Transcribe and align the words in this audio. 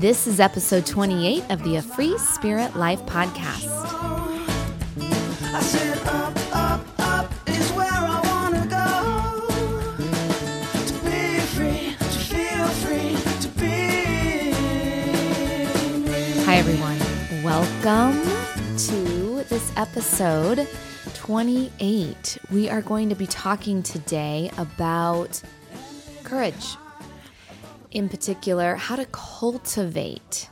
This 0.00 0.26
is 0.26 0.40
episode 0.40 0.86
28 0.86 1.50
of 1.50 1.62
the 1.62 1.76
A 1.76 1.82
Free 1.82 2.16
Spirit 2.16 2.74
Life 2.74 3.02
podcast. 3.02 3.68
Said 5.60 5.98
up, 6.06 6.34
up, 6.56 6.80
up 6.98 7.30
is 7.46 7.70
where 7.72 7.86
I 7.86 8.18
wanna 8.24 8.66
go. 8.66 9.46
To 10.86 10.94
be 11.04 11.40
free, 11.52 11.92
free, 12.80 13.14
to 13.42 13.48
be 13.58 14.52
me. 16.08 16.44
Hi, 16.44 16.56
everyone. 16.56 16.98
Welcome 17.44 18.22
to 18.86 19.44
this 19.50 19.70
episode 19.76 20.66
28. 21.12 22.38
We 22.50 22.70
are 22.70 22.80
going 22.80 23.10
to 23.10 23.14
be 23.14 23.26
talking 23.26 23.82
today 23.82 24.50
about 24.56 25.42
courage. 26.24 26.78
In 27.90 28.08
particular, 28.08 28.76
how 28.76 28.96
to 28.96 29.06
cultivate 29.06 30.48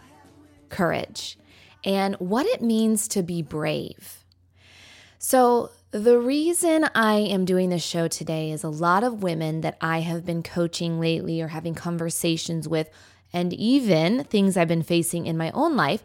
courage 0.69 1.39
and 1.85 2.17
what 2.17 2.47
it 2.47 2.63
means 2.63 3.09
to 3.09 3.23
be 3.23 3.43
brave. 3.43 4.25
So, 5.19 5.71
the 5.91 6.19
reason 6.19 6.87
I 6.95 7.15
am 7.15 7.47
doing 7.47 7.71
this 7.71 7.83
show 7.83 8.09
today 8.09 8.51
is 8.51 8.63
a 8.63 8.69
lot 8.69 9.03
of 9.03 9.23
women 9.23 9.63
that 9.63 9.79
I 9.81 10.01
have 10.01 10.27
been 10.27 10.43
coaching 10.43 11.01
lately 11.01 11.41
or 11.41 11.49
having 11.49 11.75
conversations 11.75 12.69
with, 12.69 12.91
and 13.33 13.55
even 13.55 14.25
things 14.25 14.57
I've 14.57 14.69
been 14.69 14.83
facing 14.83 15.27
in 15.27 15.39
my 15.39 15.51
own 15.53 15.77
life. 15.77 16.03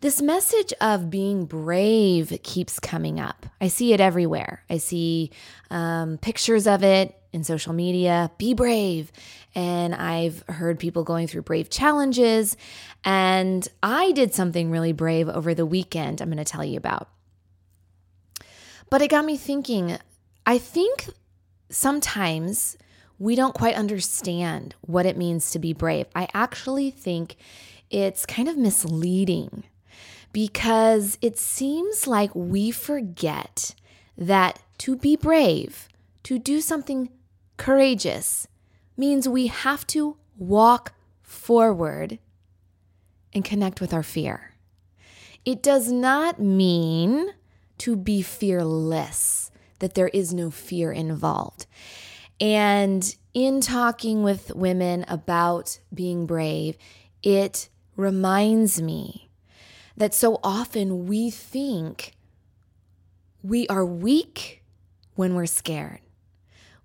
This 0.00 0.20
message 0.20 0.72
of 0.80 1.10
being 1.10 1.44
brave 1.44 2.36
keeps 2.42 2.80
coming 2.80 3.20
up. 3.20 3.46
I 3.60 3.68
see 3.68 3.92
it 3.92 4.00
everywhere. 4.00 4.64
I 4.68 4.78
see 4.78 5.30
um, 5.70 6.18
pictures 6.18 6.66
of 6.66 6.82
it 6.82 7.19
in 7.32 7.44
social 7.44 7.72
media 7.72 8.30
be 8.38 8.54
brave. 8.54 9.12
And 9.54 9.94
I've 9.94 10.42
heard 10.48 10.78
people 10.78 11.04
going 11.04 11.26
through 11.26 11.42
brave 11.42 11.70
challenges. 11.70 12.56
And 13.04 13.66
I 13.82 14.12
did 14.12 14.34
something 14.34 14.70
really 14.70 14.92
brave 14.92 15.28
over 15.28 15.54
the 15.54 15.66
weekend, 15.66 16.20
I'm 16.20 16.28
going 16.28 16.38
to 16.38 16.44
tell 16.44 16.64
you 16.64 16.76
about. 16.76 17.08
But 18.90 19.02
it 19.02 19.08
got 19.08 19.24
me 19.24 19.36
thinking 19.36 19.98
I 20.46 20.58
think 20.58 21.08
sometimes 21.68 22.76
we 23.18 23.34
don't 23.34 23.54
quite 23.54 23.74
understand 23.74 24.74
what 24.80 25.06
it 25.06 25.16
means 25.16 25.50
to 25.52 25.58
be 25.58 25.72
brave. 25.72 26.06
I 26.14 26.26
actually 26.34 26.90
think 26.90 27.36
it's 27.90 28.24
kind 28.26 28.48
of 28.48 28.56
misleading 28.56 29.64
because 30.32 31.18
it 31.20 31.38
seems 31.38 32.06
like 32.06 32.34
we 32.34 32.70
forget 32.70 33.74
that 34.16 34.60
to 34.78 34.96
be 34.96 35.16
brave, 35.16 35.88
to 36.22 36.38
do 36.38 36.60
something 36.60 37.10
courageous, 37.60 38.48
means 38.96 39.28
we 39.28 39.48
have 39.48 39.86
to 39.86 40.16
walk 40.38 40.94
forward 41.22 42.18
and 43.34 43.44
connect 43.44 43.82
with 43.82 43.92
our 43.92 44.02
fear. 44.02 44.54
It 45.44 45.62
does 45.62 45.92
not 45.92 46.40
mean 46.40 47.28
to 47.78 47.96
be 47.96 48.22
fearless, 48.22 49.50
that 49.78 49.94
there 49.94 50.08
is 50.08 50.32
no 50.32 50.50
fear 50.50 50.90
involved. 50.90 51.66
And 52.40 53.14
in 53.34 53.60
talking 53.60 54.22
with 54.22 54.54
women 54.54 55.04
about 55.06 55.80
being 55.92 56.24
brave, 56.24 56.78
it 57.22 57.68
reminds 57.94 58.80
me 58.80 59.28
that 59.98 60.14
so 60.14 60.40
often 60.42 61.06
we 61.06 61.28
think 61.28 62.12
we 63.42 63.68
are 63.68 63.84
weak 63.84 64.62
when 65.14 65.34
we're 65.34 65.44
scared. 65.44 66.00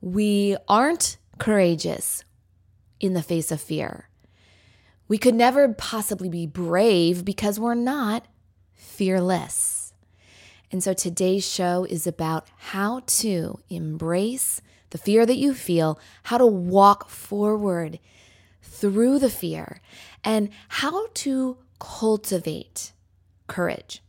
We 0.06 0.56
aren't 0.67 1.17
courageous 1.39 2.23
in 3.00 3.16
the 3.16 3.23
face 3.23 3.52
of 3.52 3.59
fear. 3.59 4.08
We 5.08 5.17
could 5.17 5.34
never 5.34 5.73
possibly 5.73 6.30
be 6.30 6.45
brave 6.45 7.25
because 7.25 7.59
we're 7.59 7.73
not 7.73 8.28
fearless. 8.75 9.94
And 10.72 10.84
so 10.84 10.94
today's 10.94 11.44
show 11.44 11.85
is 11.90 12.06
about 12.06 12.47
how 12.56 13.02
to 13.07 13.57
embrace 13.68 14.62
the 14.91 15.00
fear 15.00 15.25
that 15.25 15.38
you 15.38 15.56
feel, 15.56 16.00
how 16.25 16.38
to 16.38 16.46
walk 16.46 17.09
forward 17.09 17.97
through 18.62 19.18
the 19.18 19.31
fear, 19.31 19.81
and 20.24 20.50
how 20.68 21.08
to 21.16 21.58
cultivate 21.79 22.94
courage. 23.47 24.03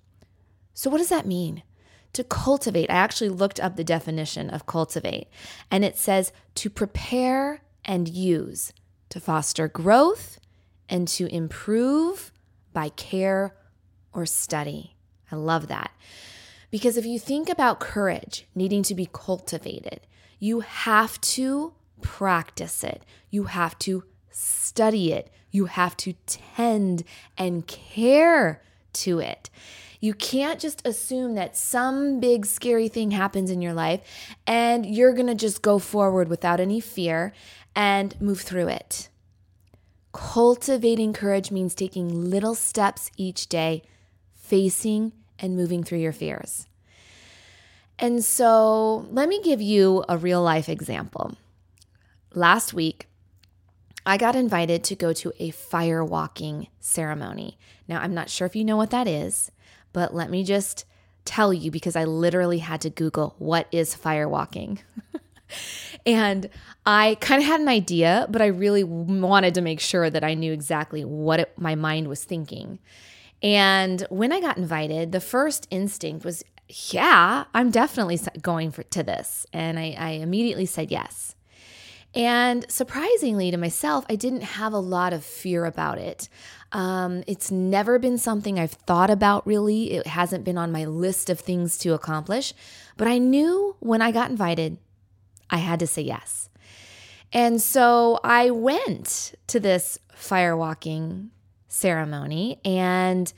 So, 0.74 0.90
what 0.90 0.98
does 0.98 1.08
that 1.08 1.24
mean? 1.24 1.62
To 2.16 2.24
cultivate, 2.24 2.88
I 2.88 2.94
actually 2.94 3.28
looked 3.28 3.60
up 3.60 3.76
the 3.76 3.84
definition 3.84 4.48
of 4.48 4.64
cultivate, 4.64 5.28
and 5.70 5.84
it 5.84 5.98
says 5.98 6.32
to 6.54 6.70
prepare 6.70 7.60
and 7.84 8.08
use, 8.08 8.72
to 9.10 9.20
foster 9.20 9.68
growth, 9.68 10.40
and 10.88 11.06
to 11.08 11.26
improve 11.26 12.32
by 12.72 12.88
care 12.88 13.54
or 14.14 14.24
study. 14.24 14.96
I 15.30 15.36
love 15.36 15.68
that. 15.68 15.90
Because 16.70 16.96
if 16.96 17.04
you 17.04 17.18
think 17.18 17.50
about 17.50 17.80
courage 17.80 18.46
needing 18.54 18.82
to 18.84 18.94
be 18.94 19.10
cultivated, 19.12 20.00
you 20.38 20.60
have 20.60 21.20
to 21.20 21.74
practice 22.00 22.82
it, 22.82 23.04
you 23.28 23.44
have 23.44 23.78
to 23.80 24.04
study 24.30 25.12
it, 25.12 25.30
you 25.50 25.66
have 25.66 25.94
to 25.98 26.14
tend 26.24 27.04
and 27.36 27.66
care 27.66 28.62
to 28.94 29.18
it. 29.18 29.50
You 30.00 30.14
can't 30.14 30.60
just 30.60 30.86
assume 30.86 31.34
that 31.34 31.56
some 31.56 32.20
big 32.20 32.46
scary 32.46 32.88
thing 32.88 33.12
happens 33.12 33.50
in 33.50 33.62
your 33.62 33.74
life 33.74 34.00
and 34.46 34.84
you're 34.86 35.14
going 35.14 35.26
to 35.26 35.34
just 35.34 35.62
go 35.62 35.78
forward 35.78 36.28
without 36.28 36.60
any 36.60 36.80
fear 36.80 37.32
and 37.74 38.20
move 38.20 38.40
through 38.40 38.68
it. 38.68 39.08
Cultivating 40.12 41.12
courage 41.12 41.50
means 41.50 41.74
taking 41.74 42.30
little 42.30 42.54
steps 42.54 43.10
each 43.16 43.48
day, 43.48 43.82
facing 44.34 45.12
and 45.38 45.56
moving 45.56 45.84
through 45.84 45.98
your 45.98 46.12
fears. 46.12 46.66
And 47.98 48.24
so, 48.24 49.06
let 49.10 49.28
me 49.28 49.40
give 49.42 49.60
you 49.60 50.04
a 50.08 50.18
real 50.18 50.42
life 50.42 50.68
example. 50.68 51.34
Last 52.34 52.74
week, 52.74 53.08
I 54.04 54.16
got 54.18 54.36
invited 54.36 54.84
to 54.84 54.94
go 54.94 55.12
to 55.14 55.32
a 55.38 55.50
fire 55.50 56.04
walking 56.04 56.68
ceremony. 56.78 57.58
Now, 57.88 58.00
I'm 58.00 58.14
not 58.14 58.30
sure 58.30 58.46
if 58.46 58.54
you 58.54 58.64
know 58.64 58.76
what 58.76 58.90
that 58.90 59.08
is, 59.08 59.50
but 59.96 60.14
let 60.14 60.28
me 60.28 60.44
just 60.44 60.84
tell 61.24 61.54
you 61.54 61.70
because 61.70 61.96
I 61.96 62.04
literally 62.04 62.58
had 62.58 62.82
to 62.82 62.90
Google 62.90 63.34
what 63.38 63.66
is 63.72 63.94
fire 63.94 64.28
walking. 64.28 64.78
and 66.06 66.50
I 66.84 67.16
kind 67.22 67.40
of 67.40 67.48
had 67.48 67.62
an 67.62 67.68
idea, 67.68 68.26
but 68.28 68.42
I 68.42 68.48
really 68.48 68.84
wanted 68.84 69.54
to 69.54 69.62
make 69.62 69.80
sure 69.80 70.10
that 70.10 70.22
I 70.22 70.34
knew 70.34 70.52
exactly 70.52 71.02
what 71.02 71.40
it, 71.40 71.52
my 71.56 71.76
mind 71.76 72.08
was 72.08 72.22
thinking. 72.22 72.78
And 73.42 74.02
when 74.10 74.32
I 74.32 74.40
got 74.42 74.58
invited, 74.58 75.12
the 75.12 75.20
first 75.20 75.66
instinct 75.70 76.26
was, 76.26 76.44
yeah, 76.90 77.44
I'm 77.54 77.70
definitely 77.70 78.20
going 78.42 78.72
for, 78.72 78.82
to 78.82 79.02
this. 79.02 79.46
And 79.54 79.78
I, 79.78 79.96
I 79.98 80.10
immediately 80.10 80.66
said 80.66 80.90
yes. 80.90 81.36
And 82.16 82.64
surprisingly 82.70 83.50
to 83.50 83.58
myself, 83.58 84.06
I 84.08 84.16
didn't 84.16 84.40
have 84.40 84.72
a 84.72 84.78
lot 84.78 85.12
of 85.12 85.22
fear 85.22 85.66
about 85.66 85.98
it. 85.98 86.30
Um, 86.72 87.22
it's 87.26 87.50
never 87.50 87.98
been 87.98 88.16
something 88.16 88.58
I've 88.58 88.72
thought 88.72 89.10
about 89.10 89.46
really. 89.46 89.92
It 89.92 90.06
hasn't 90.06 90.42
been 90.42 90.56
on 90.56 90.72
my 90.72 90.86
list 90.86 91.28
of 91.28 91.38
things 91.38 91.76
to 91.78 91.92
accomplish. 91.92 92.54
But 92.96 93.06
I 93.06 93.18
knew 93.18 93.76
when 93.80 94.00
I 94.00 94.12
got 94.12 94.30
invited, 94.30 94.78
I 95.50 95.58
had 95.58 95.78
to 95.80 95.86
say 95.86 96.02
yes. 96.02 96.48
And 97.34 97.60
so 97.60 98.18
I 98.24 98.48
went 98.50 99.34
to 99.48 99.60
this 99.60 99.98
firewalking 100.18 101.28
ceremony 101.68 102.60
and 102.64 103.30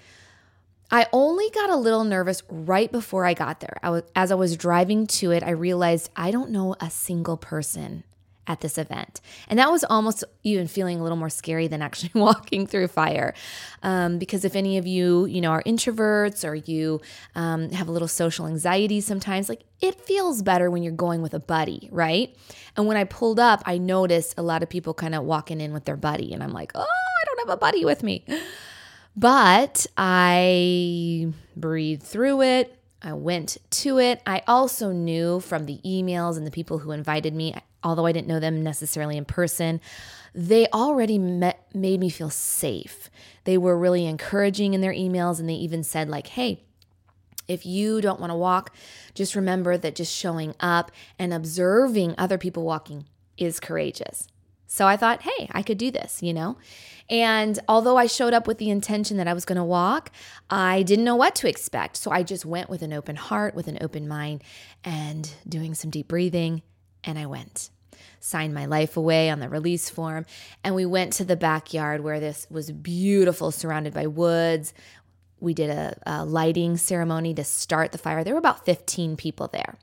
I 0.91 1.07
only 1.13 1.51
got 1.51 1.69
a 1.69 1.77
little 1.77 2.05
nervous 2.05 2.45
right 2.49 2.91
before 2.93 3.25
I 3.25 3.35
got 3.35 3.59
there. 3.59 3.77
I 3.83 3.91
was, 3.91 4.03
as 4.15 4.31
I 4.31 4.37
was 4.37 4.57
driving 4.57 5.09
to 5.09 5.33
it, 5.33 5.43
I 5.43 5.51
realized 5.51 6.11
I 6.15 6.31
don't 6.31 6.51
know 6.51 6.77
a 6.81 6.91
single 6.91 7.37
person 7.37 8.05
at 8.49 8.61
this 8.61 8.79
event. 8.79 9.21
And 9.47 9.59
that 9.59 9.71
was 9.71 9.85
almost 9.85 10.25
even 10.43 10.67
feeling 10.67 10.99
a 10.99 11.03
little 11.03 11.19
more 11.19 11.29
scary 11.29 11.69
than 11.69 11.83
actually 11.83 12.11
walking 12.21 12.67
through 12.67 12.89
fire. 12.89 13.35
Um, 13.83 14.19
because 14.19 14.45
if 14.45 14.57
any 14.57 14.79
of 14.79 14.87
you, 14.87 15.27
you 15.27 15.41
know, 15.41 15.51
are 15.51 15.63
introverts 15.63 16.49
or 16.49 16.55
you 16.55 17.01
um, 17.35 17.71
have 17.71 17.87
a 17.89 17.93
little 17.93 18.09
social 18.09 18.47
anxiety 18.47 19.01
sometimes, 19.01 19.49
like 19.49 19.63
it 19.81 20.01
feels 20.01 20.43
better 20.43 20.71
when 20.71 20.83
you're 20.83 20.93
going 20.93 21.23
with 21.23 21.35
a 21.35 21.41
buddy, 21.41 21.89
right? 21.93 22.35
And 22.77 22.87
when 22.87 22.97
I 22.97 23.05
pulled 23.05 23.39
up, 23.39 23.63
I 23.67 23.79
noticed 23.79 24.35
a 24.39 24.43
lot 24.43 24.63
of 24.63 24.69
people 24.69 24.95
kind 24.95 25.15
of 25.15 25.25
walking 25.25 25.61
in 25.61 25.73
with 25.73 25.85
their 25.85 25.97
buddy. 25.97 26.33
And 26.33 26.43
I'm 26.43 26.53
like, 26.53 26.73
oh, 26.75 26.81
I 26.81 27.25
don't 27.27 27.49
have 27.49 27.57
a 27.57 27.61
buddy 27.61 27.85
with 27.85 28.03
me. 28.03 28.25
But 29.15 29.87
I 29.97 31.33
breathed 31.57 32.03
through 32.03 32.43
it. 32.43 32.75
I 33.03 33.13
went 33.13 33.59
to 33.71 33.99
it. 33.99 34.23
I 34.27 34.43
also 34.49 34.93
knew 34.93 35.41
from 35.41 35.67
the 35.67 35.81
emails 35.85 36.37
and 36.37 36.47
the 36.47 36.51
people 36.51 36.79
who 36.79 36.91
invited 36.91 37.35
me, 37.35 37.55
although 37.83 38.07
I 38.07 38.13
didn't 38.13 38.29
know 38.29 38.41
them 38.41 38.63
necessarily 38.63 39.17
in 39.17 39.25
person, 39.25 39.81
they 40.35 40.67
already 40.69 41.19
met, 41.19 41.67
made 41.75 42.01
me 42.01 42.11
feel 42.11 42.31
safe. 42.31 43.11
They 43.45 43.59
were 43.59 43.79
really 43.79 44.07
encouraging 44.07 44.75
in 44.75 44.81
their 44.81 44.93
emails, 44.93 45.41
and 45.41 45.49
they 45.49 45.55
even 45.55 45.83
said, 45.83 46.09
like, 46.09 46.29
hey, 46.29 46.65
if 47.47 47.65
you 47.65 48.01
don't 48.01 48.21
want 48.21 48.31
to 48.31 48.37
walk, 48.37 48.75
just 49.15 49.35
remember 49.35 49.79
that 49.79 49.95
just 49.95 50.15
showing 50.15 50.55
up 50.61 50.93
and 51.19 51.33
observing 51.33 52.15
other 52.19 52.37
people 52.37 52.63
walking 52.63 53.07
is 53.39 53.59
courageous. 53.59 54.29
So 54.67 54.87
I 54.87 54.99
thought, 54.99 55.23
hey, 55.23 55.49
I 55.53 55.63
could 55.63 55.79
do 55.79 55.91
this, 55.91 56.23
you 56.23 56.35
know? 56.35 56.59
And 57.09 57.59
although 57.69 57.97
I 57.97 58.07
showed 58.07 58.35
up 58.35 58.47
with 58.47 58.59
the 58.59 58.69
intention 58.69 59.17
that 59.17 59.27
I 59.27 59.33
was 59.33 59.47
going 59.47 59.57
to 59.57 59.65
walk, 59.65 60.13
I 60.51 60.83
didn't 60.83 61.07
know 61.07 61.17
what 61.17 61.35
to 61.37 61.49
expect. 61.49 61.97
So 61.97 62.11
I 62.11 62.23
just 62.23 62.45
went 62.45 62.69
with 62.69 62.83
an 62.83 62.93
open 62.93 63.17
heart, 63.17 63.55
with 63.55 63.67
an 63.67 63.79
open 63.81 64.07
mind, 64.07 64.45
and 64.85 65.33
doing 65.49 65.75
some 65.75 65.91
deep 65.91 66.07
breathing. 66.07 66.61
And 67.05 67.19
I 67.19 67.27
went, 67.27 67.71
signed 68.21 68.55
my 68.55 68.67
life 68.67 68.97
away 68.97 69.31
on 69.31 69.41
the 69.41 69.49
release 69.49 69.91
form. 69.91 70.27
And 70.65 70.75
we 70.75 70.87
went 70.87 71.13
to 71.15 71.25
the 71.25 71.37
backyard 71.37 72.03
where 72.03 72.21
this 72.21 72.47
was 72.51 72.71
beautiful, 72.71 73.51
surrounded 73.51 73.95
by 73.95 74.07
woods. 74.07 74.75
We 75.41 75.55
did 75.55 75.71
a, 75.71 75.99
a 76.05 76.25
lighting 76.25 76.77
ceremony 76.77 77.35
to 77.35 77.45
start 77.45 77.93
the 77.93 77.99
fire. 77.99 78.25
There 78.25 78.35
were 78.35 78.39
about 78.41 78.65
15 78.65 79.17
people 79.17 79.49
there. 79.49 79.79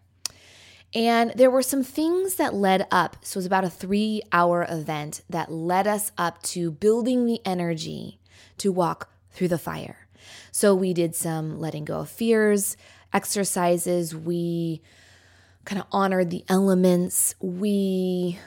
And 0.94 1.32
there 1.32 1.52
were 1.52 1.62
some 1.62 1.84
things 1.84 2.36
that 2.36 2.54
led 2.54 2.88
up. 2.90 3.18
So 3.22 3.38
it 3.38 3.40
was 3.40 3.46
about 3.46 3.66
a 3.66 3.70
three 3.70 4.22
hour 4.32 4.66
event 4.70 5.22
that 5.30 5.52
led 5.52 5.88
us 5.88 6.12
up 6.18 6.42
to 6.44 6.72
building 6.72 7.26
the 7.26 7.42
energy 7.46 8.20
to 8.60 8.72
walk 8.72 9.10
through 9.32 9.50
the 9.50 9.58
fire. 9.58 10.08
So 10.52 10.74
we 10.74 10.94
did 10.94 11.14
some 11.14 11.60
letting 11.60 11.84
go 11.84 12.00
of 12.00 12.10
fears 12.10 12.78
exercises. 13.16 14.16
We 14.16 14.82
kind 15.66 15.82
of 15.82 15.88
honored 15.92 16.30
the 16.30 16.46
elements. 16.48 17.36
We 17.40 18.40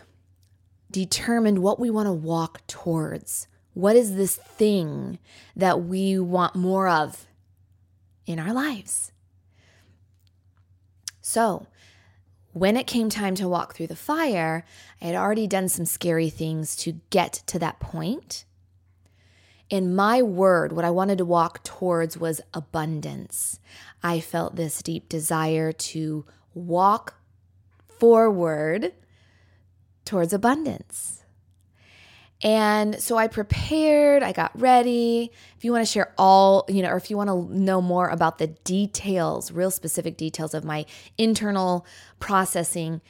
determined 0.90 1.58
what 1.58 1.78
we 1.78 1.90
want 1.90 2.06
to 2.06 2.12
walk 2.12 2.66
towards. 2.66 3.48
What 3.74 3.96
is 3.96 4.16
this 4.16 4.36
thing 4.36 5.18
that 5.54 5.84
we 5.84 6.18
want 6.18 6.56
more 6.56 6.88
of 6.88 7.26
in 8.26 8.38
our 8.38 8.52
lives? 8.52 9.12
So, 11.20 11.66
when 12.52 12.76
it 12.76 12.86
came 12.86 13.10
time 13.10 13.34
to 13.36 13.48
walk 13.48 13.74
through 13.74 13.88
the 13.88 13.96
fire, 13.96 14.64
I 15.00 15.04
had 15.06 15.14
already 15.14 15.46
done 15.46 15.68
some 15.68 15.84
scary 15.84 16.30
things 16.30 16.74
to 16.76 17.00
get 17.10 17.34
to 17.46 17.58
that 17.58 17.78
point. 17.78 18.44
In 19.68 19.94
my 19.94 20.22
word, 20.22 20.72
what 20.72 20.86
I 20.86 20.90
wanted 20.90 21.18
to 21.18 21.26
walk 21.26 21.62
towards 21.62 22.16
was 22.16 22.40
abundance. 22.54 23.60
I 24.02 24.20
felt 24.20 24.56
this 24.56 24.82
deep 24.82 25.08
desire 25.10 25.72
to 25.72 26.24
walk 26.66 27.14
forward 27.98 28.92
towards 30.04 30.32
abundance. 30.32 31.22
And 32.40 33.00
so 33.02 33.16
I 33.16 33.26
prepared, 33.26 34.22
I 34.22 34.32
got 34.32 34.58
ready. 34.58 35.32
If 35.56 35.64
you 35.64 35.72
want 35.72 35.84
to 35.84 35.92
share 35.92 36.14
all, 36.16 36.64
you 36.68 36.82
know, 36.82 36.90
or 36.90 36.96
if 36.96 37.10
you 37.10 37.16
want 37.16 37.30
to 37.30 37.58
know 37.58 37.80
more 37.80 38.08
about 38.08 38.38
the 38.38 38.46
details, 38.46 39.50
real 39.50 39.72
specific 39.72 40.16
details 40.16 40.54
of 40.54 40.64
my 40.64 40.86
internal 41.16 41.84
processing, 42.20 43.00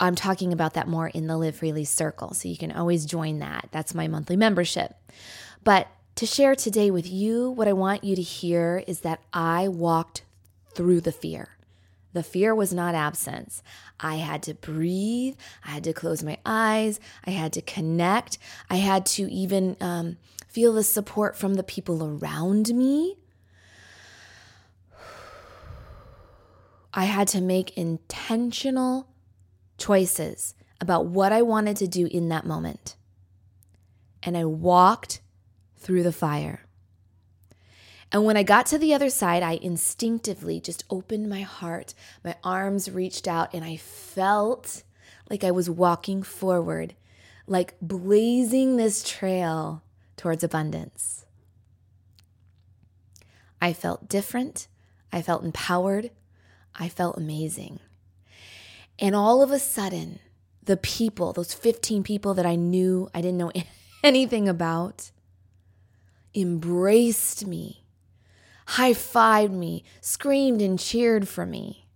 I'm 0.00 0.16
talking 0.16 0.52
about 0.52 0.74
that 0.74 0.88
more 0.88 1.08
in 1.08 1.28
the 1.28 1.36
Live 1.36 1.56
Freely 1.56 1.84
Circle. 1.84 2.34
So 2.34 2.48
you 2.48 2.56
can 2.56 2.72
always 2.72 3.06
join 3.06 3.38
that. 3.38 3.68
That's 3.70 3.94
my 3.94 4.08
monthly 4.08 4.36
membership. 4.36 4.96
But 5.62 5.86
to 6.16 6.26
share 6.26 6.56
today 6.56 6.90
with 6.90 7.08
you, 7.08 7.50
what 7.50 7.68
I 7.68 7.72
want 7.72 8.02
you 8.02 8.16
to 8.16 8.22
hear 8.22 8.82
is 8.86 9.00
that 9.00 9.20
I 9.32 9.68
walked 9.68 10.22
through 10.74 11.02
the 11.02 11.12
fear. 11.12 11.55
The 12.12 12.22
fear 12.22 12.54
was 12.54 12.72
not 12.72 12.94
absence. 12.94 13.62
I 14.00 14.16
had 14.16 14.42
to 14.44 14.54
breathe. 14.54 15.36
I 15.64 15.70
had 15.70 15.84
to 15.84 15.92
close 15.92 16.22
my 16.22 16.38
eyes. 16.46 16.98
I 17.24 17.30
had 17.30 17.52
to 17.54 17.62
connect. 17.62 18.38
I 18.70 18.76
had 18.76 19.04
to 19.06 19.30
even 19.30 19.76
um, 19.80 20.16
feel 20.48 20.72
the 20.72 20.82
support 20.82 21.36
from 21.36 21.54
the 21.54 21.62
people 21.62 22.02
around 22.02 22.74
me. 22.74 23.18
I 26.94 27.04
had 27.04 27.28
to 27.28 27.42
make 27.42 27.76
intentional 27.76 29.08
choices 29.76 30.54
about 30.80 31.06
what 31.06 31.32
I 31.32 31.42
wanted 31.42 31.76
to 31.78 31.86
do 31.86 32.06
in 32.06 32.30
that 32.30 32.46
moment. 32.46 32.96
And 34.22 34.36
I 34.36 34.46
walked 34.46 35.20
through 35.76 36.02
the 36.02 36.12
fire. 36.12 36.65
And 38.12 38.24
when 38.24 38.36
I 38.36 38.42
got 38.42 38.66
to 38.66 38.78
the 38.78 38.94
other 38.94 39.10
side, 39.10 39.42
I 39.42 39.58
instinctively 39.60 40.60
just 40.60 40.84
opened 40.90 41.28
my 41.28 41.42
heart. 41.42 41.94
My 42.24 42.36
arms 42.44 42.90
reached 42.90 43.26
out, 43.26 43.52
and 43.52 43.64
I 43.64 43.76
felt 43.76 44.84
like 45.28 45.42
I 45.42 45.50
was 45.50 45.68
walking 45.68 46.22
forward, 46.22 46.94
like 47.46 47.74
blazing 47.80 48.76
this 48.76 49.02
trail 49.02 49.82
towards 50.16 50.44
abundance. 50.44 51.24
I 53.60 53.72
felt 53.72 54.08
different. 54.08 54.68
I 55.12 55.22
felt 55.22 55.44
empowered. 55.44 56.10
I 56.74 56.88
felt 56.88 57.16
amazing. 57.16 57.80
And 58.98 59.14
all 59.14 59.42
of 59.42 59.50
a 59.50 59.58
sudden, 59.58 60.20
the 60.62 60.76
people, 60.76 61.32
those 61.32 61.54
15 61.54 62.02
people 62.02 62.34
that 62.34 62.46
I 62.46 62.54
knew 62.54 63.10
I 63.12 63.20
didn't 63.20 63.38
know 63.38 63.52
anything 64.04 64.48
about, 64.48 65.10
embraced 66.34 67.46
me 67.46 67.85
high 68.66 68.92
fived 68.92 69.52
me, 69.52 69.84
screamed 70.00 70.60
and 70.60 70.78
cheered 70.78 71.28
for 71.28 71.46
me. 71.46 71.86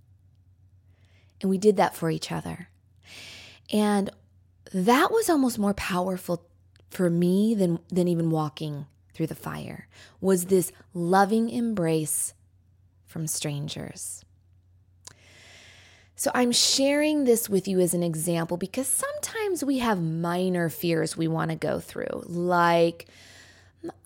And 1.41 1.51
we 1.51 1.59
did 1.59 1.77
that 1.77 1.95
for 1.95 2.11
each 2.11 2.31
other. 2.31 2.69
And 3.73 4.11
that 4.73 5.11
was 5.11 5.29
almost 5.29 5.59
more 5.59 5.75
powerful 5.75 6.45
for 6.91 7.09
me 7.09 7.55
than, 7.55 7.79
than 7.89 8.09
even 8.09 8.31
walking 8.31 8.87
through 9.15 9.29
the 9.29 9.35
fire, 9.35 9.89
was 10.21 10.47
this 10.47 10.73
loving 10.95 11.51
embrace 11.51 12.35
from 13.05 13.27
strangers. 13.27 14.25
So 16.15 16.31
I'm 16.35 16.53
sharing 16.53 17.25
this 17.25 17.49
with 17.49 17.67
you 17.67 17.81
as 17.81 17.95
an 17.95 18.03
example 18.03 18.57
because 18.57 18.87
sometimes 18.87 19.65
we 19.65 19.79
have 19.79 20.01
minor 20.03 20.69
fears 20.69 21.17
we 21.17 21.29
want 21.29 21.51
to 21.51 21.57
go 21.57 21.81
through, 21.81 22.25
like 22.27 23.07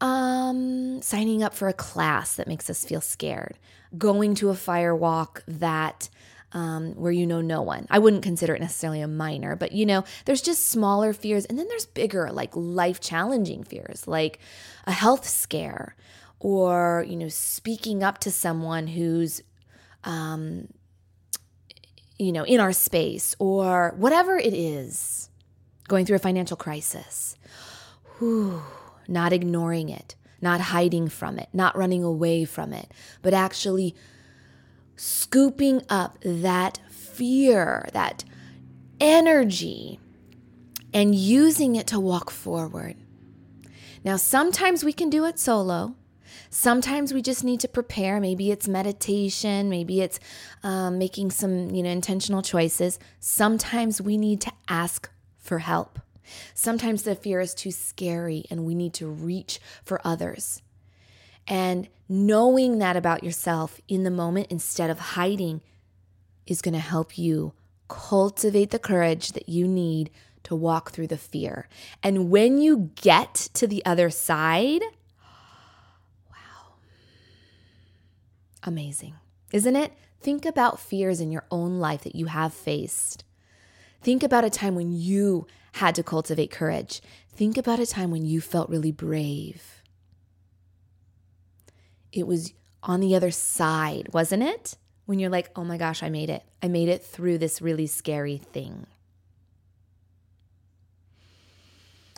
um, 0.01 1.03
signing 1.03 1.43
up 1.43 1.55
for 1.55 1.69
a 1.69 1.73
class 1.73 2.37
that 2.37 2.49
makes 2.49 2.71
us 2.71 2.85
feel 2.85 3.01
scared, 3.01 3.59
going 3.97 4.35
to 4.37 4.51
a 4.51 4.55
fire 4.55 4.95
walk 4.95 5.43
that 5.47 6.09
um, 6.53 6.93
where 6.95 7.11
you 7.11 7.27
know 7.27 7.41
no 7.41 7.63
one. 7.63 7.87
I 7.91 7.99
wouldn't 7.99 8.23
consider 8.23 8.55
it 8.55 8.61
necessarily 8.61 9.01
a 9.01 9.09
minor, 9.09 9.57
but 9.57 9.73
you 9.73 9.85
know, 9.85 10.05
there's 10.25 10.43
just 10.43 10.69
smaller 10.69 11.13
fears, 11.13 11.45
and 11.47 11.59
then 11.59 11.67
there's 11.69 11.87
bigger, 11.87 12.31
like 12.31 12.55
life 12.55 13.01
challenging 13.01 13.65
fears, 13.65 14.07
like 14.07 14.39
a 14.87 14.93
health 14.93 15.29
scare, 15.29 15.97
or 16.39 17.05
you 17.09 17.17
know, 17.17 17.29
speaking 17.29 18.05
up 18.05 18.19
to 18.19 18.31
someone 18.31 18.87
who's, 18.87 19.43
um, 20.05 20.69
you 22.19 22.31
know, 22.31 22.45
in 22.45 22.61
our 22.61 22.73
space, 22.73 23.35
or 23.41 23.95
whatever 23.97 24.37
it 24.37 24.55
is, 24.55 25.31
going 25.89 26.07
through 26.07 26.17
a 26.17 26.21
financial 26.21 26.57
crisis. 26.57 27.37
Whew 28.21 28.63
not 29.09 29.33
ignoring 29.33 29.89
it, 29.89 30.15
not 30.41 30.61
hiding 30.61 31.09
from 31.09 31.39
it, 31.39 31.49
not 31.53 31.77
running 31.77 32.03
away 32.03 32.45
from 32.45 32.73
it, 32.73 32.91
but 33.23 33.35
actually 33.35 33.95
scooping 34.97 35.83
up 35.89 36.19
that 36.23 36.79
fear, 36.91 37.89
that 37.93 38.25
energy, 39.01 39.99
and 40.93 41.15
using 41.15 41.77
it 41.77 41.87
to 41.89 41.99
walk 41.99 42.31
forward. 42.31 42.97
Now, 44.05 44.17
sometimes 44.17 44.85
we 44.85 44.93
can 44.93 45.11
do 45.11 45.25
it 45.25 45.39
solo. 45.39 45.97
Sometimes 46.51 47.13
we 47.13 47.23
just 47.23 47.43
need 47.43 47.61
to 47.61 47.69
prepare. 47.69 48.21
Maybe 48.21 48.51
it's 48.51 48.69
meditation. 48.69 49.69
Maybe 49.69 50.01
it's 50.01 50.21
um, 50.63 50.99
making 50.99 51.31
some, 51.31 51.71
you 51.71 51.83
know, 51.83 51.91
intentional 51.91 52.43
choices. 52.43 52.99
Sometimes 53.19 54.01
we 54.01 54.17
need 54.17 54.41
to 54.43 54.53
ask 54.69 55.11
for 55.39 55.59
help. 55.59 55.99
Sometimes 56.55 57.03
the 57.03 57.15
fear 57.15 57.41
is 57.41 57.55
too 57.55 57.71
scary 57.71 58.45
and 58.51 58.65
we 58.65 58.75
need 58.75 58.95
to 58.95 59.09
reach 59.09 59.61
for 59.85 60.01
others. 60.05 60.63
And 61.47 61.89
knowing 62.09 62.79
that 62.79 62.97
about 62.97 63.23
yourself 63.23 63.81
in 63.89 64.05
the 64.05 64.11
moment 64.11 64.49
instead 64.51 64.91
of 64.91 64.99
hiding 64.99 65.61
is 66.47 66.63
going 66.63 66.75
to 66.75 66.81
help 66.81 67.19
you 67.19 67.53
cultivate 67.89 68.71
the 68.71 68.79
courage 68.79 69.33
that 69.33 69.49
you 69.49 69.67
need 69.67 70.11
to 70.45 70.55
walk 70.55 70.91
through 70.91 71.07
the 71.07 71.17
fear. 71.19 71.69
And 72.03 72.31
when 72.31 72.59
you 72.59 72.91
get 72.97 73.35
to 73.55 73.67
the 73.67 73.85
other 73.85 74.11
side, 74.11 74.83
wow, 76.31 76.75
amazing, 78.63 79.15
isn't 79.53 79.77
it? 79.77 79.93
Think 80.21 80.47
about 80.47 80.81
fears 80.81 81.21
in 81.21 81.31
your 81.31 81.45
own 81.51 81.79
life 81.79 82.05
that 82.05 82.15
you 82.15 82.27
have 82.27 82.55
faced. 82.55 83.25
Think 84.05 84.23
about 84.23 84.45
a 84.45 84.51
time 84.51 84.75
when 84.75 84.93
you 84.93 85.47
had 85.73 85.95
to 85.95 86.03
cultivate 86.03 86.51
courage. 86.51 87.01
Think 87.31 87.57
about 87.57 87.79
a 87.79 87.87
time 87.87 88.11
when 88.11 88.27
you 88.27 88.43
felt 88.43 88.69
really 88.69 88.93
brave. 88.93 89.83
It 92.13 92.27
was 92.27 92.53
on 92.83 93.01
the 93.01 93.17
other 93.17 93.31
side, 93.31 94.11
wasn't 94.13 94.43
it? 94.43 94.77
When 95.07 95.19
you're 95.19 95.31
like, 95.31 95.51
oh 95.57 95.65
my 95.65 95.79
gosh, 95.79 96.03
I 96.03 96.11
made 96.11 96.29
it. 96.29 96.43
I 96.63 96.69
made 96.69 96.91
it 96.91 97.03
through 97.03 97.39
this 97.39 97.63
really 97.63 97.87
scary 97.87 98.37
thing. 98.37 98.87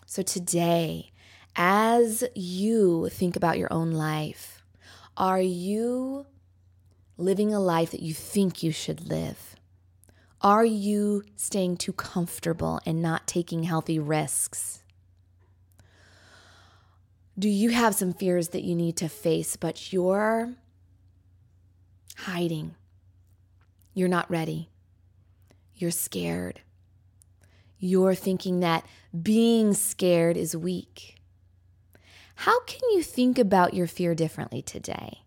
So 0.07 0.23
today, 0.23 1.13
as 1.55 2.25
you 2.35 3.09
think 3.11 3.37
about 3.37 3.59
your 3.59 3.73
own 3.73 3.93
life, 3.93 4.65
are 5.17 5.41
you 5.41 6.27
living 7.17 7.55
a 7.55 7.61
life 7.61 7.93
that 7.93 8.03
you 8.03 8.13
think 8.13 8.65
you 8.65 8.73
should 8.73 9.09
live? 9.09 9.56
Are 10.47 10.65
you 10.65 11.25
staying 11.35 11.79
too 11.79 11.93
comfortable 11.93 12.79
and 12.87 13.03
not 13.03 13.27
taking 13.27 13.65
healthy 13.65 13.99
risks? 13.99 14.85
Do 17.37 17.49
you 17.49 17.71
have 17.71 17.97
some 17.97 18.13
fears 18.13 18.51
that 18.51 18.63
you 18.63 18.77
need 18.77 18.97
to 18.99 19.09
face, 19.09 19.57
but 19.57 19.93
you're 19.93 20.55
hiding? 22.17 22.77
You're 23.93 24.07
not 24.07 24.31
ready. 24.31 24.71
You're 25.75 25.91
scared. 25.91 26.61
You're 27.81 28.15
thinking 28.15 28.61
that 28.61 28.87
being 29.21 29.75
scared 29.75 30.37
is 30.37 30.57
weak. 30.57 31.17
How 32.37 32.63
can 32.67 32.89
you 32.91 33.03
think 33.03 33.37
about 33.37 33.75
your 33.75 33.89
fear 33.89 34.15
differently 34.15 34.63
today? 34.63 35.23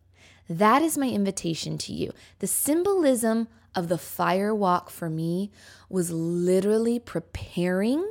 That 0.49 0.81
is 0.81 0.97
my 0.97 1.09
invitation 1.09 1.77
to 1.79 1.91
you. 1.91 2.13
The 2.39 2.47
symbolism 2.47 3.49
of 3.75 3.87
the 3.87 3.97
fire 3.97 4.53
walk 4.53 4.89
for 4.89 5.09
me 5.09 5.51
was 5.89 6.11
literally 6.11 6.99
preparing 6.99 8.07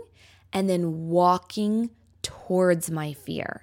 and 0.52 0.68
then 0.68 1.08
walking 1.08 1.90
towards 2.22 2.90
my 2.90 3.12
fear. 3.12 3.62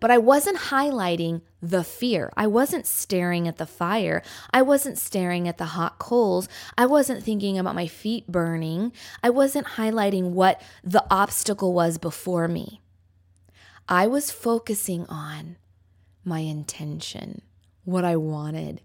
But 0.00 0.10
I 0.10 0.18
wasn't 0.18 0.58
highlighting 0.58 1.42
the 1.62 1.84
fear. 1.84 2.32
I 2.36 2.46
wasn't 2.46 2.86
staring 2.86 3.46
at 3.46 3.56
the 3.56 3.66
fire. 3.66 4.22
I 4.52 4.62
wasn't 4.62 4.98
staring 4.98 5.46
at 5.46 5.58
the 5.58 5.66
hot 5.66 5.98
coals. 5.98 6.48
I 6.76 6.86
wasn't 6.86 7.22
thinking 7.22 7.58
about 7.58 7.74
my 7.74 7.86
feet 7.86 8.26
burning. 8.26 8.92
I 9.22 9.30
wasn't 9.30 9.66
highlighting 9.68 10.30
what 10.30 10.60
the 10.82 11.04
obstacle 11.10 11.72
was 11.72 11.98
before 11.98 12.48
me. 12.48 12.80
I 13.88 14.06
was 14.06 14.30
focusing 14.30 15.06
on 15.06 15.56
my 16.24 16.40
intention, 16.40 17.42
what 17.84 18.04
I 18.04 18.16
wanted. 18.16 18.82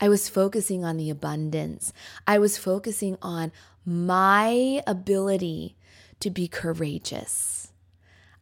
I 0.00 0.08
was 0.08 0.28
focusing 0.28 0.84
on 0.84 0.96
the 0.96 1.10
abundance. 1.10 1.92
I 2.26 2.38
was 2.38 2.56
focusing 2.56 3.18
on 3.20 3.52
my 3.84 4.82
ability 4.86 5.76
to 6.20 6.30
be 6.30 6.48
courageous. 6.48 7.72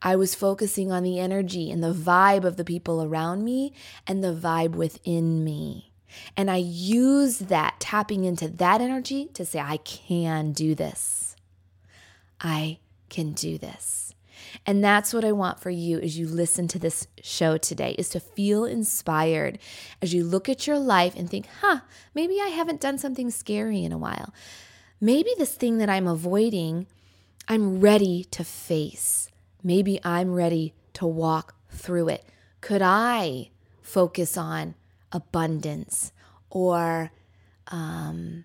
I 0.01 0.15
was 0.15 0.35
focusing 0.35 0.93
on 0.93 1.03
the 1.03 1.19
energy 1.19 1.71
and 1.71 1.83
the 1.83 1.93
vibe 1.93 2.45
of 2.45 2.57
the 2.57 2.65
people 2.65 3.03
around 3.03 3.45
me 3.45 3.73
and 4.07 4.23
the 4.23 4.35
vibe 4.35 4.73
within 4.73 5.43
me. 5.43 5.93
And 6.37 6.51
I 6.51 6.57
used 6.57 7.49
that, 7.49 7.81
tapping 7.81 8.25
into 8.25 8.49
that 8.49 8.81
energy 8.81 9.27
to 9.35 9.45
say, 9.45 9.59
I 9.59 9.79
can 9.79 10.53
do 10.53 10.75
this. 10.75 11.37
I 12.41 12.79
can 13.09 13.33
do 13.33 13.59
this. 13.59 14.15
And 14.67 14.83
that's 14.83 15.13
what 15.13 15.25
I 15.25 15.33
want 15.33 15.61
for 15.61 15.71
you 15.71 15.99
as 15.99 16.19
you 16.19 16.27
listen 16.27 16.69
to 16.69 16.79
this 16.79 17.07
show 17.23 17.57
today 17.57 17.95
is 17.99 18.09
to 18.11 18.21
feel 18.21 18.65
inspired 18.65 19.59
as 20.03 20.15
you 20.15 20.25
look 20.25 20.49
at 20.49 20.67
your 20.67 20.79
life 20.79 21.15
and 21.17 21.29
think, 21.29 21.47
huh, 21.61 21.81
maybe 22.15 22.41
I 22.41 22.49
haven't 22.49 22.81
done 22.81 22.99
something 22.99 23.31
scary 23.31 23.85
in 23.85 23.93
a 23.93 23.99
while. 23.99 24.33
Maybe 25.01 25.31
this 25.39 25.55
thing 25.55 25.79
that 25.79 25.89
I'm 25.89 26.07
avoiding, 26.07 26.87
I'm 27.47 27.81
ready 27.81 28.25
to 28.33 28.45
face. 28.45 29.29
Maybe 29.63 30.01
I'm 30.05 30.35
ready 30.35 30.75
to 30.95 31.07
walk 31.07 31.55
through 31.71 32.09
it. 32.09 32.25
Could 32.61 32.83
I 32.83 33.51
focus 33.83 34.37
on 34.37 34.75
abundance 35.13 36.13
or 36.51 37.11
um, 37.69 38.45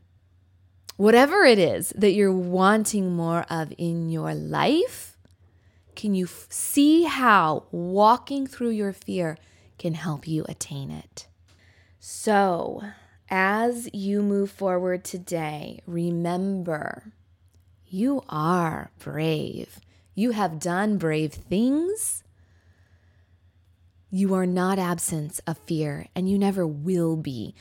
whatever 0.97 1.43
it 1.43 1.59
is 1.59 1.91
that 1.95 2.11
you're 2.11 2.31
wanting 2.31 3.15
more 3.15 3.45
of 3.49 3.73
in 3.77 4.09
your 4.09 4.33
life? 4.33 5.12
Can 5.95 6.13
you 6.15 6.25
f- 6.25 6.47
see 6.49 7.03
how 7.03 7.65
walking 7.71 8.47
through 8.47 8.71
your 8.71 8.93
fear 8.93 9.37
can 9.77 9.93
help 9.93 10.27
you 10.27 10.45
attain 10.49 10.91
it? 10.91 11.27
So, 11.99 12.81
as 13.29 13.89
you 13.93 14.21
move 14.21 14.51
forward 14.51 15.03
today, 15.03 15.81
remember 15.87 17.13
you 17.87 18.23
are 18.27 18.91
brave. 18.99 19.79
You 20.15 20.31
have 20.31 20.59
done 20.59 20.97
brave 20.97 21.33
things. 21.33 22.23
You 24.09 24.33
are 24.35 24.45
not 24.45 24.77
absence 24.77 25.39
of 25.47 25.57
fear, 25.57 26.07
and 26.15 26.29
you 26.29 26.37
never 26.37 26.67
will 26.67 27.15
be. 27.15 27.55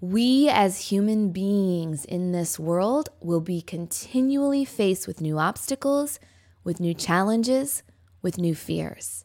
We, 0.00 0.48
as 0.48 0.88
human 0.88 1.30
beings 1.30 2.04
in 2.04 2.32
this 2.32 2.58
world, 2.58 3.10
will 3.20 3.40
be 3.40 3.60
continually 3.60 4.64
faced 4.64 5.06
with 5.06 5.20
new 5.20 5.38
obstacles, 5.38 6.18
with 6.64 6.80
new 6.80 6.94
challenges, 6.94 7.82
with 8.20 8.38
new 8.38 8.54
fears. 8.54 9.24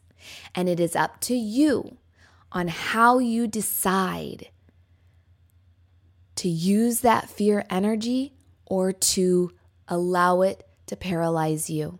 And 0.54 0.68
it 0.68 0.80
is 0.80 0.96
up 0.96 1.20
to 1.22 1.34
you 1.34 1.98
on 2.50 2.68
how 2.68 3.18
you 3.18 3.46
decide 3.46 4.48
to 6.36 6.48
use 6.48 7.00
that 7.00 7.28
fear 7.28 7.64
energy 7.68 8.34
or 8.66 8.92
to 8.92 9.52
allow 9.88 10.42
it 10.42 10.66
to 10.86 10.96
paralyze 10.96 11.68
you. 11.68 11.98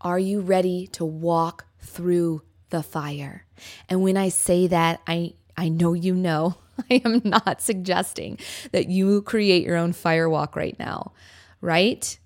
Are 0.00 0.18
you 0.18 0.40
ready 0.40 0.86
to 0.88 1.04
walk 1.04 1.66
through 1.80 2.42
the 2.70 2.82
fire? 2.82 3.44
And 3.88 4.02
when 4.02 4.16
I 4.16 4.28
say 4.28 4.66
that, 4.66 5.00
I, 5.06 5.34
I 5.56 5.68
know 5.68 5.94
you 5.94 6.14
know. 6.14 6.56
I 6.90 7.00
am 7.04 7.22
not 7.24 7.62
suggesting 7.62 8.38
that 8.72 8.88
you 8.88 9.22
create 9.22 9.64
your 9.64 9.76
own 9.76 9.92
fire 9.92 10.28
walk 10.28 10.56
right 10.56 10.78
now, 10.78 11.12
right? 11.60 12.18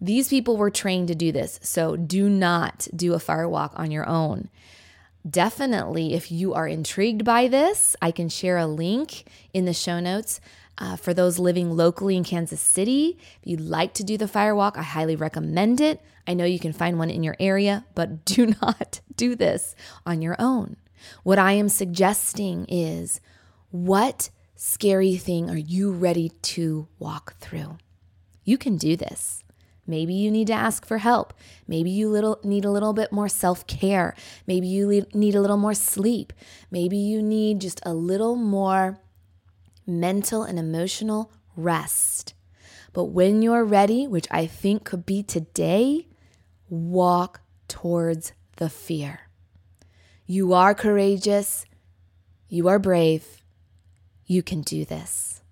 These 0.00 0.28
people 0.28 0.56
were 0.56 0.70
trained 0.70 1.08
to 1.08 1.14
do 1.14 1.32
this. 1.32 1.58
So 1.62 1.96
do 1.96 2.28
not 2.28 2.88
do 2.94 3.14
a 3.14 3.18
fire 3.18 3.48
walk 3.48 3.72
on 3.76 3.90
your 3.90 4.08
own. 4.08 4.50
Definitely, 5.28 6.14
if 6.14 6.30
you 6.30 6.54
are 6.54 6.68
intrigued 6.68 7.24
by 7.24 7.48
this, 7.48 7.96
I 8.00 8.12
can 8.12 8.28
share 8.28 8.58
a 8.58 8.66
link 8.66 9.24
in 9.52 9.64
the 9.64 9.72
show 9.72 9.98
notes 9.98 10.40
uh, 10.78 10.96
for 10.96 11.14
those 11.14 11.38
living 11.38 11.70
locally 11.74 12.16
in 12.16 12.24
Kansas 12.24 12.60
City, 12.60 13.16
if 13.18 13.40
you'd 13.44 13.60
like 13.60 13.94
to 13.94 14.04
do 14.04 14.18
the 14.18 14.26
firewalk, 14.26 14.76
I 14.76 14.82
highly 14.82 15.16
recommend 15.16 15.80
it. 15.80 16.02
I 16.26 16.34
know 16.34 16.44
you 16.44 16.58
can 16.58 16.72
find 16.72 16.98
one 16.98 17.10
in 17.10 17.22
your 17.22 17.36
area, 17.40 17.86
but 17.94 18.24
do 18.24 18.54
not 18.60 19.00
do 19.16 19.34
this 19.34 19.74
on 20.04 20.20
your 20.20 20.36
own. 20.38 20.76
What 21.22 21.38
I 21.38 21.52
am 21.52 21.68
suggesting 21.68 22.66
is 22.68 23.20
what 23.70 24.30
scary 24.54 25.16
thing 25.16 25.48
are 25.50 25.56
you 25.56 25.92
ready 25.92 26.30
to 26.42 26.88
walk 26.98 27.36
through? 27.38 27.78
You 28.44 28.58
can 28.58 28.76
do 28.76 28.96
this. 28.96 29.42
Maybe 29.86 30.14
you 30.14 30.30
need 30.30 30.48
to 30.48 30.52
ask 30.52 30.84
for 30.84 30.98
help. 30.98 31.32
Maybe 31.68 31.90
you 31.90 32.08
little 32.08 32.40
need 32.42 32.64
a 32.64 32.70
little 32.70 32.92
bit 32.92 33.12
more 33.12 33.28
self-care. 33.28 34.14
Maybe 34.46 34.66
you 34.66 35.06
need 35.14 35.34
a 35.34 35.40
little 35.40 35.56
more 35.56 35.74
sleep. 35.74 36.32
Maybe 36.70 36.96
you 36.96 37.22
need 37.22 37.60
just 37.60 37.80
a 37.84 37.94
little 37.94 38.36
more 38.36 38.98
mental 39.86 40.42
and 40.42 40.58
emotional 40.58 41.32
rest. 41.56 42.34
But 42.92 43.06
when 43.06 43.42
you're 43.42 43.64
ready, 43.64 44.06
which 44.06 44.26
I 44.30 44.46
think 44.46 44.84
could 44.84 45.06
be 45.06 45.22
today, 45.22 46.08
walk 46.68 47.40
towards 47.68 48.32
the 48.56 48.68
fear. 48.68 49.20
You 50.26 50.54
are 50.54 50.74
courageous. 50.74 51.66
You 52.48 52.68
are 52.68 52.78
brave. 52.78 53.42
You 54.26 54.42
can 54.42 54.62
do 54.62 54.84
this. 54.84 55.42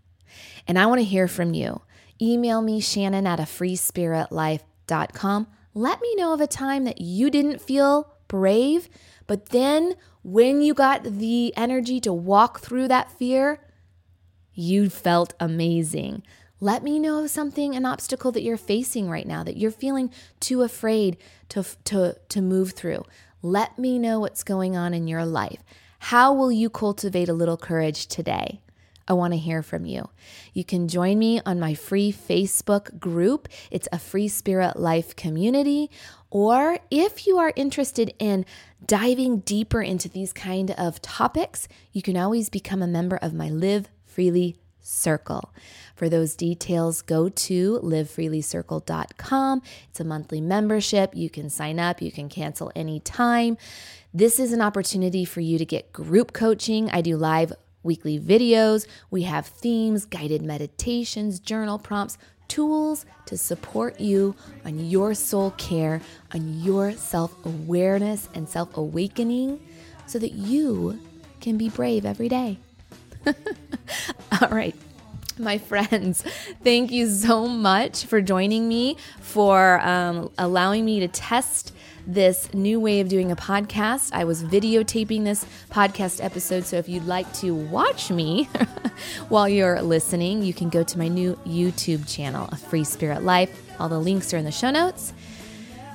And 0.67 0.79
I 0.79 0.87
want 0.87 1.01
to 1.01 1.05
hear 1.05 1.29
from 1.29 1.55
you. 1.55 1.83
Email 2.25 2.63
me, 2.63 2.81
Shannon 2.81 3.27
at 3.27 3.39
a 3.39 3.43
freespiritlife.com. 3.43 5.47
Let 5.75 6.01
me 6.01 6.15
know 6.15 6.33
of 6.33 6.41
a 6.41 6.47
time 6.47 6.85
that 6.85 7.03
you 7.03 7.29
didn't 7.29 7.61
feel 7.61 8.15
brave, 8.29 8.89
but 9.27 9.51
then 9.51 9.97
when 10.23 10.63
you 10.63 10.73
got 10.73 11.05
the 11.05 11.53
energy 11.55 12.01
to 12.01 12.15
walk 12.15 12.61
through 12.61 12.89
that 12.89 13.13
fear, 13.13 13.61
you 14.55 14.89
felt 14.89 15.35
amazing. 15.39 16.23
Let 16.61 16.83
me 16.83 16.99
know 16.99 17.23
of 17.23 17.31
something, 17.31 17.77
an 17.77 17.85
obstacle 17.85 18.33
that 18.33 18.43
you're 18.43 18.57
facing 18.57 19.11
right 19.11 19.27
now 19.27 19.45
that 19.45 19.59
you're 19.59 19.71
feeling 19.71 20.11
too 20.41 20.63
afraid 20.63 21.19
to, 21.51 21.63
to, 21.85 22.17
to 22.31 22.41
move 22.41 22.73
through. 22.73 23.05
Let 23.43 23.79
me 23.79 23.99
know 23.99 24.21
what's 24.21 24.43
going 24.43 24.79
on 24.79 24.95
in 24.95 25.09
your 25.09 25.27
life. 25.27 25.63
How 25.99 26.33
will 26.33 26.51
you 26.51 26.71
cultivate 26.71 27.29
a 27.29 27.35
little 27.35 27.59
courage 27.59 28.07
today? 28.07 28.63
I 29.07 29.13
want 29.13 29.33
to 29.33 29.39
hear 29.39 29.63
from 29.63 29.85
you. 29.85 30.09
You 30.53 30.65
can 30.65 30.89
join 30.89 31.19
me 31.19 31.41
on 31.45 31.61
my 31.61 31.75
free 31.75 32.13
Facebook 32.13 32.99
group. 32.99 33.49
It's 33.71 33.89
a 33.93 33.99
free 33.99 34.29
spirit 34.29 34.79
life 34.79 35.15
community. 35.15 35.91
Or 36.31 36.79
if 36.91 37.27
you 37.27 37.39
are 37.39 37.53
interested 37.55 38.15
in 38.19 38.45
diving 38.85 39.41
deeper 39.41 39.83
into 39.83 40.09
these 40.09 40.33
kind 40.33 40.71
of 40.73 41.01
topics, 41.03 41.69
you 41.93 42.03
can 42.03 42.17
always 42.17 42.49
become 42.49 42.83
a 42.83 42.87
member 42.87 43.17
of 43.17 43.35
my 43.35 43.49
Live 43.49 43.89
Freely 44.05 44.57
Circle. 44.81 45.55
For 45.95 46.09
those 46.09 46.35
details, 46.35 47.03
go 47.03 47.29
to 47.29 47.81
livefreelycircle.com. 47.83 49.63
It's 49.89 50.01
a 50.01 50.05
monthly 50.05 50.41
membership. 50.41 51.15
You 51.15 51.31
can 51.31 51.49
sign 51.49 51.79
up, 51.79 52.03
you 52.03 52.11
can 52.11 52.29
cancel 52.29 52.73
anytime. 52.75 53.57
This 54.13 54.39
is 54.39 54.53
an 54.53 54.61
opportunity 54.61 55.25
for 55.25 55.41
you 55.41 55.59
to 55.59 55.65
get 55.65 55.93
group 55.93 56.33
coaching. 56.33 56.91
I 56.91 57.01
do 57.01 57.17
live 57.17 57.53
weekly 57.85 58.19
videos. 58.19 58.87
We 59.11 59.23
have 59.23 59.47
themes, 59.47 60.05
guided 60.05 60.43
meditations, 60.43 61.39
journal 61.39 61.79
prompts, 61.79 62.19
tools 62.49 63.07
to 63.27 63.39
support 63.39 64.01
you 64.01 64.35
on 64.65 64.89
your 64.91 65.15
soul 65.15 65.53
care, 65.53 66.01
on 66.33 66.61
your 66.63 66.93
self 66.93 67.45
awareness 67.47 68.29
and 68.35 68.49
self 68.49 68.77
awakening 68.77 69.61
so 70.07 70.19
that 70.19 70.33
you 70.33 70.99
can 71.41 71.57
be 71.57 71.69
brave 71.69 72.05
every 72.05 72.29
day. 72.29 72.59
All 73.27 74.49
right. 74.49 74.75
my 75.39 75.59
friends, 75.59 76.23
thank 76.63 76.93
you 76.93 77.09
so 77.09 77.47
much 77.47 78.05
for 78.05 78.21
joining 78.21 78.69
me, 78.69 78.97
for 79.21 79.81
um, 79.81 80.31
allowing 80.39 80.85
me 80.85 81.01
to 81.01 81.09
test 81.09 81.73
this 82.07 82.53
new 82.53 82.79
way 82.79 83.01
of 83.01 83.09
doing 83.09 83.33
a 83.33 83.37
podcast. 83.37 84.11
I 84.13 84.25
was 84.25 84.45
videotaping 84.45 85.25
this 85.25 85.45
podcast 85.71 86.23
episode, 86.23 86.65
so 86.65 86.77
if 86.77 86.89
you'd 86.89 87.07
like 87.07 87.33
to 87.35 87.55
watch 87.55 88.11
me 88.11 88.45
while 89.29 89.49
you're 89.49 89.81
listening, 89.83 90.43
you 90.43 90.55
can 90.55 90.69
go 90.69 90.83
to 90.83 90.99
my 90.99 91.09
new 91.09 91.39
YouTube 91.47 92.07
channel, 92.13 92.49
A 92.53 92.57
Free 92.57 92.85
Spirit 92.85 93.23
Life. 93.23 93.73
All 93.81 93.89
the 93.89 93.99
links 93.99 94.33
are 94.35 94.37
in 94.37 94.45
the 94.45 94.53
show 94.53 94.71
notes. 94.71 95.13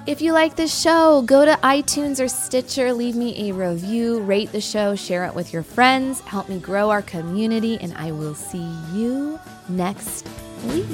If 0.08 0.22
you 0.22 0.34
like 0.34 0.56
this 0.56 0.76
show, 0.76 1.22
go 1.22 1.46
to 1.46 1.52
iTunes 1.62 2.24
or 2.24 2.28
Stitcher, 2.28 2.94
leave 2.94 3.16
me 3.16 3.50
a 3.50 3.54
review, 3.54 4.22
rate 4.22 4.52
the 4.52 4.62
show, 4.62 4.96
share 4.96 5.26
it 5.26 5.36
with 5.36 5.54
your 5.54 5.62
friends, 5.62 6.22
help 6.22 6.50
me 6.50 6.58
grow 6.58 6.90
our 6.90 7.02
community, 7.02 7.78
and 7.80 7.94
I 7.96 8.12
will 8.12 8.34
see 8.34 8.68
you 8.94 9.40
next 9.68 10.28
week. 10.66 10.88